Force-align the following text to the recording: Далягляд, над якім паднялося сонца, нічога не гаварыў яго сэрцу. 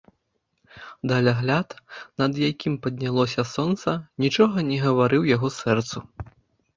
Далягляд, 1.09 1.75
над 2.21 2.39
якім 2.43 2.73
паднялося 2.85 3.45
сонца, 3.51 3.89
нічога 4.25 4.65
не 4.71 4.77
гаварыў 4.85 5.29
яго 5.35 5.47
сэрцу. 5.59 6.03